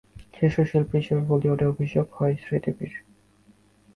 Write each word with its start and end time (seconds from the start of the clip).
শিশুশিল্পী 0.33 0.95
হিসেবে 0.97 1.21
বলিউডে 1.29 1.65
অভিষেক 1.65 2.07
হয় 2.13 2.35
শ্রীদেবীর। 2.43 2.93